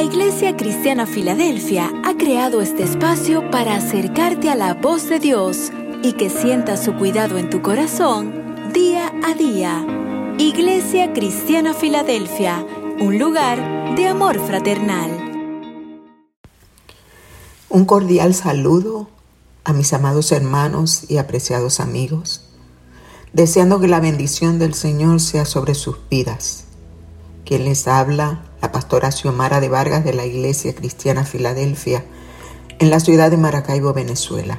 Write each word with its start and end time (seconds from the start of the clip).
La 0.00 0.06
Iglesia 0.06 0.56
Cristiana 0.56 1.04
Filadelfia 1.04 1.92
ha 2.06 2.16
creado 2.16 2.62
este 2.62 2.84
espacio 2.84 3.50
para 3.50 3.76
acercarte 3.76 4.48
a 4.48 4.54
la 4.54 4.72
voz 4.72 5.10
de 5.10 5.18
Dios 5.18 5.70
y 6.02 6.14
que 6.14 6.30
sientas 6.30 6.82
su 6.82 6.94
cuidado 6.94 7.36
en 7.36 7.50
tu 7.50 7.60
corazón 7.60 8.72
día 8.72 9.12
a 9.22 9.34
día. 9.34 9.84
Iglesia 10.38 11.12
Cristiana 11.12 11.74
Filadelfia, 11.74 12.64
un 12.98 13.18
lugar 13.18 13.94
de 13.94 14.06
amor 14.06 14.40
fraternal. 14.40 15.10
Un 17.68 17.84
cordial 17.84 18.34
saludo 18.34 19.10
a 19.64 19.74
mis 19.74 19.92
amados 19.92 20.32
hermanos 20.32 21.10
y 21.10 21.18
apreciados 21.18 21.78
amigos, 21.78 22.46
deseando 23.34 23.80
que 23.80 23.88
la 23.88 24.00
bendición 24.00 24.58
del 24.58 24.72
Señor 24.72 25.20
sea 25.20 25.44
sobre 25.44 25.74
sus 25.74 25.98
vidas. 26.08 26.64
Quien 27.44 27.64
les 27.64 27.86
habla, 27.86 28.49
la 28.60 28.72
pastora 28.72 29.10
Xiomara 29.10 29.60
de 29.60 29.68
Vargas 29.68 30.04
de 30.04 30.12
la 30.12 30.26
Iglesia 30.26 30.74
Cristiana 30.74 31.24
Filadelfia, 31.24 32.04
en 32.78 32.90
la 32.90 33.00
ciudad 33.00 33.30
de 33.30 33.36
Maracaibo, 33.36 33.92
Venezuela. 33.92 34.58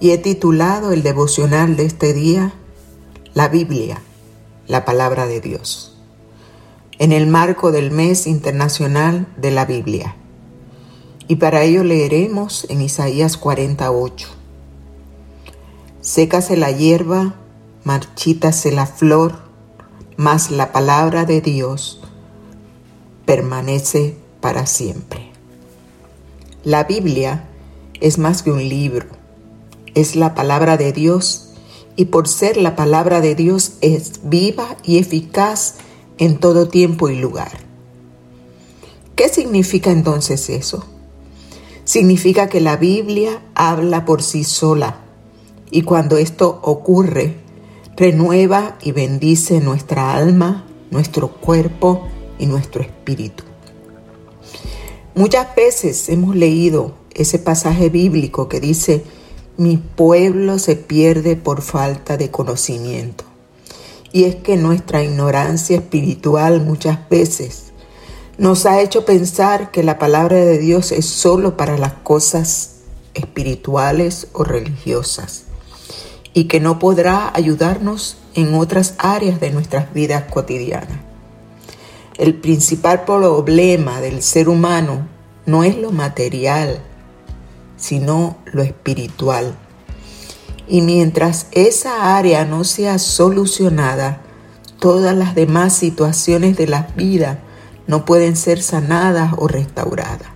Y 0.00 0.10
he 0.10 0.18
titulado 0.18 0.92
el 0.92 1.02
devocional 1.02 1.76
de 1.76 1.86
este 1.86 2.12
día, 2.12 2.52
La 3.34 3.48
Biblia, 3.48 4.00
la 4.66 4.84
palabra 4.84 5.26
de 5.26 5.40
Dios, 5.40 5.96
en 6.98 7.12
el 7.12 7.26
marco 7.26 7.72
del 7.72 7.90
mes 7.90 8.26
internacional 8.26 9.26
de 9.36 9.50
la 9.50 9.64
Biblia. 9.64 10.16
Y 11.26 11.36
para 11.36 11.62
ello 11.62 11.84
leeremos 11.84 12.66
en 12.70 12.80
Isaías 12.80 13.36
48. 13.36 14.28
Sécase 16.00 16.56
la 16.56 16.70
hierba, 16.70 17.34
marchítase 17.84 18.72
la 18.72 18.86
flor, 18.86 19.38
mas 20.16 20.50
la 20.50 20.72
palabra 20.72 21.24
de 21.24 21.40
Dios 21.40 22.00
permanece 23.28 24.16
para 24.40 24.64
siempre. 24.64 25.20
La 26.64 26.84
Biblia 26.84 27.46
es 28.00 28.16
más 28.16 28.42
que 28.42 28.50
un 28.50 28.66
libro, 28.66 29.04
es 29.94 30.16
la 30.16 30.34
palabra 30.34 30.78
de 30.78 30.94
Dios 30.94 31.50
y 31.94 32.06
por 32.06 32.26
ser 32.26 32.56
la 32.56 32.74
palabra 32.74 33.20
de 33.20 33.34
Dios 33.34 33.74
es 33.82 34.20
viva 34.22 34.78
y 34.82 34.96
eficaz 34.96 35.74
en 36.16 36.38
todo 36.38 36.68
tiempo 36.68 37.10
y 37.10 37.16
lugar. 37.16 37.52
¿Qué 39.14 39.28
significa 39.28 39.90
entonces 39.90 40.48
eso? 40.48 40.86
Significa 41.84 42.48
que 42.48 42.62
la 42.62 42.78
Biblia 42.78 43.42
habla 43.54 44.06
por 44.06 44.22
sí 44.22 44.42
sola 44.42 45.00
y 45.70 45.82
cuando 45.82 46.16
esto 46.16 46.60
ocurre, 46.62 47.36
renueva 47.94 48.78
y 48.80 48.92
bendice 48.92 49.60
nuestra 49.60 50.14
alma, 50.14 50.64
nuestro 50.90 51.28
cuerpo 51.28 52.08
y 52.38 52.46
nuestro 52.46 52.82
espíritu. 52.82 53.44
Muchas 55.14 55.54
veces 55.54 56.08
hemos 56.08 56.36
leído 56.36 56.94
ese 57.14 57.38
pasaje 57.38 57.88
bíblico 57.90 58.48
que 58.48 58.60
dice, 58.60 59.02
mi 59.56 59.76
pueblo 59.76 60.58
se 60.60 60.76
pierde 60.76 61.34
por 61.34 61.62
falta 61.62 62.16
de 62.16 62.30
conocimiento. 62.30 63.24
Y 64.12 64.24
es 64.24 64.36
que 64.36 64.56
nuestra 64.56 65.02
ignorancia 65.02 65.76
espiritual 65.76 66.62
muchas 66.62 67.08
veces 67.08 67.72
nos 68.38 68.66
ha 68.66 68.80
hecho 68.80 69.04
pensar 69.04 69.72
que 69.72 69.82
la 69.82 69.98
palabra 69.98 70.36
de 70.36 70.58
Dios 70.58 70.92
es 70.92 71.06
solo 71.06 71.56
para 71.56 71.76
las 71.76 71.94
cosas 71.94 72.76
espirituales 73.14 74.28
o 74.32 74.44
religiosas 74.44 75.42
y 76.32 76.44
que 76.44 76.60
no 76.60 76.78
podrá 76.78 77.32
ayudarnos 77.34 78.16
en 78.34 78.54
otras 78.54 78.94
áreas 78.98 79.40
de 79.40 79.50
nuestras 79.50 79.92
vidas 79.92 80.24
cotidianas. 80.30 81.07
El 82.18 82.34
principal 82.34 83.04
problema 83.04 84.00
del 84.00 84.22
ser 84.24 84.48
humano 84.48 85.06
no 85.46 85.62
es 85.62 85.78
lo 85.78 85.92
material, 85.92 86.80
sino 87.76 88.38
lo 88.46 88.62
espiritual. 88.62 89.54
Y 90.66 90.82
mientras 90.82 91.46
esa 91.52 92.16
área 92.16 92.44
no 92.44 92.64
sea 92.64 92.98
solucionada, 92.98 94.20
todas 94.80 95.16
las 95.16 95.36
demás 95.36 95.74
situaciones 95.74 96.56
de 96.56 96.66
la 96.66 96.88
vida 96.96 97.38
no 97.86 98.04
pueden 98.04 98.34
ser 98.34 98.62
sanadas 98.62 99.34
o 99.38 99.46
restauradas. 99.46 100.28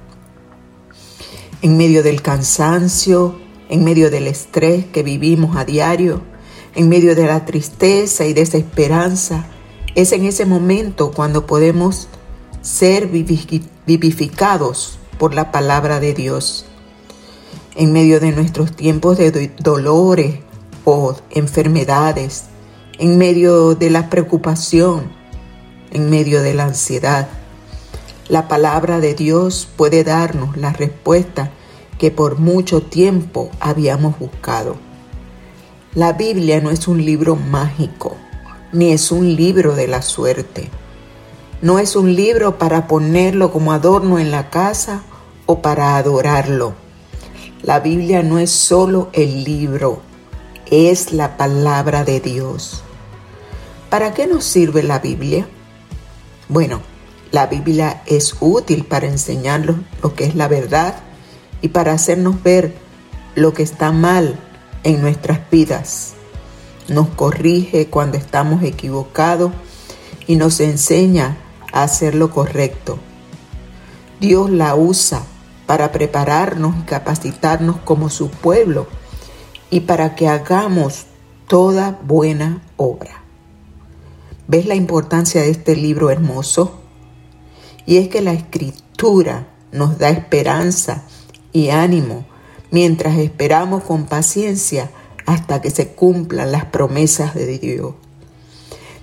En 1.63 1.77
medio 1.77 2.05
del 2.05 2.23
cansancio, 2.23 3.41
en 3.69 3.83
medio 3.83 4.09
del 4.09 4.29
estrés 4.29 4.85
que 4.85 5.03
vivimos 5.03 5.57
a 5.57 5.65
diario, 5.65 6.23
en 6.77 6.89
medio 6.89 7.17
de 7.17 7.27
la 7.27 7.45
tristeza 7.45 8.25
y 8.25 8.35
desesperanza, 8.35 9.47
es 9.95 10.13
en 10.13 10.25
ese 10.25 10.47
momento 10.47 11.11
cuando 11.11 11.47
podemos 11.47 12.09
ser 12.63 13.09
vivificados 13.09 14.99
por 15.19 15.35
la 15.35 15.53
palabra 15.53 16.01
de 16.01 16.15
Dios. 16.15 16.65
En 17.75 17.93
medio 17.93 18.21
de 18.21 18.33
nuestros 18.33 18.75
tiempos 18.75 19.19
de 19.19 19.51
dolores 19.59 20.39
o 20.85 21.15
enfermedades, 21.31 22.45
en 22.99 23.19
medio 23.19 23.75
de 23.75 23.91
la 23.91 24.09
preocupación, 24.09 25.13
en 25.91 26.09
medio 26.09 26.43
de 26.43 26.55
la 26.55 26.65
ansiedad, 26.65 27.29
la 28.29 28.49
palabra 28.49 29.01
de 29.01 29.15
Dios 29.15 29.69
puede 29.77 30.05
darnos 30.05 30.57
la 30.57 30.73
respuesta 30.73 31.51
que 31.99 32.11
por 32.11 32.39
mucho 32.39 32.83
tiempo 32.83 33.51
habíamos 33.61 34.19
buscado. 34.19 34.77
La 35.95 36.15
Biblia 36.15 36.61
no 36.61 36.71
es 36.71 36.89
un 36.89 37.05
libro 37.05 37.37
mágico 37.37 38.17
ni 38.73 38.93
es 38.93 39.13
un 39.13 39.37
libro 39.37 39.75
de 39.75 39.87
la 39.87 40.03
suerte. 40.03 40.71
No 41.61 41.79
es 41.79 41.95
un 41.95 42.17
libro 42.17 42.59
para 42.59 42.87
ponerlo 42.89 43.53
como 43.53 43.73
adorno 43.73 44.19
en 44.19 44.31
la 44.31 44.51
casa 44.51 45.03
o 45.47 45.63
para 45.63 45.97
adorarlo. 45.97 46.75
La 47.63 47.81
Biblia 47.81 48.23
no 48.23 48.39
es 48.39 48.51
solo 48.51 49.11
el 49.13 49.45
libro, 49.45 50.01
es 50.71 51.13
la 51.13 51.37
palabra 51.37 52.03
de 52.03 52.19
Dios. 52.21 52.83
¿Para 53.91 54.15
qué 54.15 54.27
nos 54.27 54.45
sirve 54.45 54.83
la 54.83 54.99
Biblia? 54.99 55.47
Bueno, 56.49 56.81
la 57.31 57.47
Biblia 57.47 58.03
es 58.07 58.37
útil 58.41 58.85
para 58.85 59.07
enseñarnos 59.07 59.77
lo 60.03 60.15
que 60.15 60.25
es 60.25 60.35
la 60.35 60.49
verdad 60.49 60.97
y 61.61 61.69
para 61.69 61.93
hacernos 61.93 62.43
ver 62.43 62.75
lo 63.35 63.53
que 63.53 63.63
está 63.63 63.93
mal 63.93 64.37
en 64.83 65.01
nuestras 65.01 65.39
vidas 65.51 66.15
nos 66.93 67.09
corrige 67.09 67.87
cuando 67.89 68.17
estamos 68.17 68.63
equivocados 68.63 69.53
y 70.27 70.37
nos 70.37 70.61
enseña 70.61 71.37
a 71.73 71.83
hacer 71.83 72.15
lo 72.15 72.31
correcto. 72.31 72.99
Dios 74.21 74.51
la 74.51 74.75
usa 74.75 75.23
para 75.67 75.91
prepararnos 75.91 76.77
y 76.79 76.83
capacitarnos 76.83 77.77
como 77.79 78.11
su 78.11 78.31
pueblo 78.31 78.87
y 79.71 79.81
para 79.81 80.15
que 80.15 80.29
hagamos 80.29 81.07
toda 81.49 81.99
buena 82.05 82.63
obra. 82.77 83.23
¿Ves 84.47 84.67
la 84.67 84.75
importancia 84.75 85.41
de 85.41 85.51
este 85.51 85.77
libro 85.77 86.11
hermoso? 86.11 86.81
Y 87.87 87.97
es 87.97 88.09
que 88.09 88.21
la 88.21 88.33
escritura 88.33 89.49
nos 89.73 89.99
da 89.99 90.11
esperanza 90.11 91.05
y 91.53 91.71
ánimo 91.71 92.27
mientras 92.71 93.19
esperamos 93.19 93.85
con 93.85 94.07
paciencia 94.07 94.91
hasta 95.27 95.61
que 95.61 95.71
se 95.71 95.89
cumplan 95.89 96.53
las 96.53 96.67
promesas 96.67 97.35
de 97.35 97.59
Dios. 97.59 97.95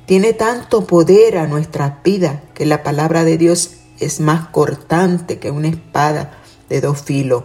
Tiene 0.06 0.34
tanto 0.34 0.88
poder 0.88 1.38
a 1.38 1.48
nuestras 1.48 2.02
vidas 2.04 2.40
que 2.54 2.66
la 2.66 2.84
palabra 2.84 3.24
de 3.24 3.38
Dios 3.38 3.76
es 4.00 4.20
más 4.20 4.48
cortante 4.48 5.40
que 5.40 5.52
una 5.52 5.68
espada 5.68 6.40
de 6.70 6.82
dos 6.82 7.02
filos 7.02 7.44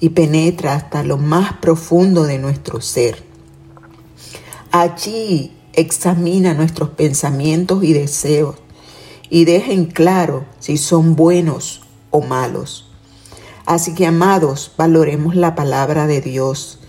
y 0.00 0.10
penetra 0.10 0.74
hasta 0.74 1.02
lo 1.02 1.16
más 1.16 1.54
profundo 1.54 2.24
de 2.24 2.38
nuestro 2.38 2.80
ser. 2.80 3.22
Allí 4.70 5.56
examina 5.72 6.54
nuestros 6.54 6.90
pensamientos 6.90 7.82
y 7.82 7.92
deseos 7.92 8.56
y 9.30 9.44
deja 9.44 9.72
en 9.72 9.86
claro 9.86 10.44
si 10.58 10.76
son 10.76 11.16
buenos 11.16 11.82
o 12.10 12.20
malos. 12.20 12.90
Así 13.64 13.94
que, 13.94 14.06
amados, 14.06 14.72
valoremos 14.76 15.34
la 15.34 15.54
palabra 15.54 16.06
de 16.06 16.20
Dios 16.20 16.80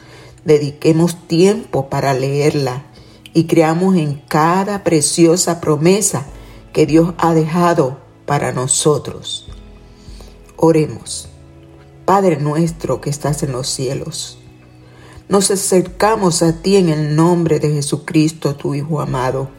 dediquemos 0.48 1.28
tiempo 1.28 1.90
para 1.90 2.14
leerla 2.14 2.86
y 3.34 3.48
creamos 3.48 3.98
en 3.98 4.22
cada 4.30 4.86
preciosa 4.86 5.60
promesa 5.60 6.26
que 6.72 6.86
Dios 6.86 7.14
ha 7.18 7.34
dejado 7.34 7.98
para 8.26 8.54
nosotros. 8.54 9.50
Oremos. 10.56 11.28
Padre 12.06 12.38
nuestro 12.38 13.02
que 13.02 13.10
estás 13.10 13.44
en 13.44 13.52
los 13.52 13.68
cielos, 13.68 14.38
nos 15.28 15.52
acercamos 15.52 16.42
a 16.42 16.62
ti 16.62 16.78
en 16.78 16.88
el 16.88 17.18
nombre 17.18 17.60
de 17.60 17.70
Jesucristo, 17.70 18.56
tu 18.56 18.74
Hijo 18.74 19.02
amado, 19.02 19.50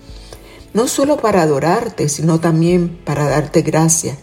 no 0.73 0.89
solo 0.89 1.19
para 1.19 1.43
adorarte, 1.43 2.09
sino 2.09 2.41
también 2.41 2.99
para 3.05 3.29
darte 3.29 3.61
gracias 3.61 4.17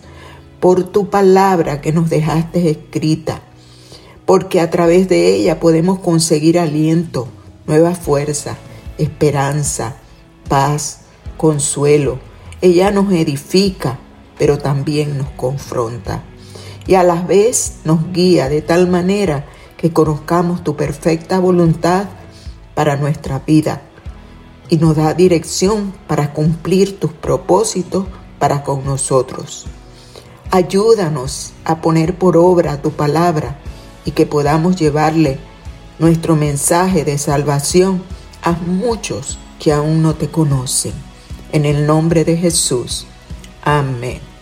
por 0.60 0.84
tu 0.92 1.12
palabra 1.12 1.82
que 1.82 1.92
nos 1.92 2.10
dejaste 2.10 2.72
escrita 2.72 3.44
porque 4.26 4.60
a 4.60 4.70
través 4.70 5.08
de 5.08 5.36
ella 5.36 5.60
podemos 5.60 6.00
conseguir 6.00 6.60
aliento, 6.60 7.28
nueva 7.68 7.94
fuerza, 7.96 8.58
esperanza, 8.98 9.96
paz, 10.48 11.02
consuelo. 11.38 12.20
Ella 12.62 12.92
nos 12.92 13.12
edifica 13.12 14.00
pero 14.38 14.58
también 14.58 15.18
nos 15.18 15.30
confronta. 15.32 16.24
Y 16.88 16.96
a 16.96 17.04
la 17.04 17.22
vez 17.22 17.78
nos 17.84 18.12
guía 18.12 18.50
de 18.50 18.62
tal 18.62 18.88
manera 18.88 19.46
que 19.78 19.92
conozcamos 19.92 20.64
tu 20.64 20.76
perfecta 20.76 21.40
voluntad 21.40 22.06
para 22.74 22.96
nuestra 22.96 23.40
vida 23.40 23.82
y 24.70 24.78
nos 24.78 24.96
da 24.96 25.14
dirección 25.14 25.94
para 26.08 26.34
cumplir 26.34 27.00
tus 27.00 27.12
propósitos 27.12 28.06
para 28.40 28.64
con 28.64 28.86
nosotros. 28.86 29.66
Ayúdanos 30.52 31.54
a 31.64 31.82
poner 31.82 32.18
por 32.18 32.38
obra 32.38 32.82
tu 32.82 32.92
palabra 32.92 33.60
y 34.06 34.12
que 34.12 34.26
podamos 34.26 34.76
llevarle 34.76 35.40
nuestro 36.00 36.36
mensaje 36.36 37.04
de 37.04 37.18
salvación 37.18 38.04
a 38.44 38.52
muchos 38.52 39.40
que 39.60 39.74
aún 39.74 40.02
no 40.02 40.16
te 40.16 40.30
conocen. 40.30 40.94
En 41.52 41.66
el 41.66 41.88
nombre 41.88 42.24
de 42.24 42.38
Jesús. 42.38 43.08
Amén. 43.64 44.35